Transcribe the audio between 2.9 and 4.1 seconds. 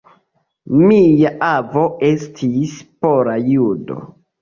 pola judo.